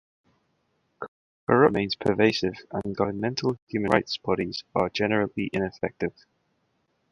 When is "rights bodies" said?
3.91-4.63